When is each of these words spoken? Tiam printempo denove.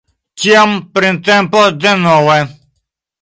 Tiam 0.43 0.71
printempo 0.95 1.61
denove. 1.83 2.39